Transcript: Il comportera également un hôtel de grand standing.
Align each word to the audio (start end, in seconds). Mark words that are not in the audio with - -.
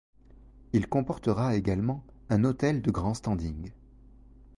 Il 0.73 0.89
comportera 0.89 1.53
également 1.55 2.03
un 2.31 2.43
hôtel 2.43 2.81
de 2.81 2.89
grand 2.89 3.13
standing. 3.13 3.71